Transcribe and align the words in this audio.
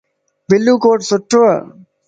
بلو 0.49 0.73
ڪوٽ 0.83 0.99
سھڻوو 1.09 1.49